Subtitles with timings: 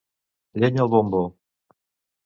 [0.63, 1.23] Llenya al bombo!